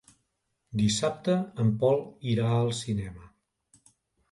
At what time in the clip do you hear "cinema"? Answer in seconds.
2.81-3.31